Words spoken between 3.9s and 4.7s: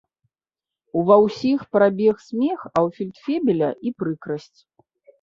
прыкрасць.